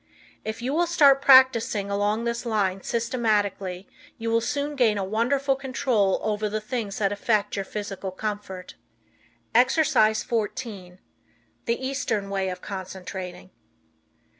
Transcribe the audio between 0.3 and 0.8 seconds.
If you